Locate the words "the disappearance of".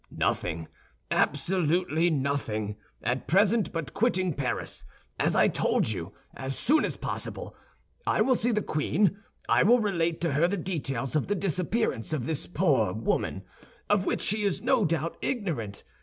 11.27-12.25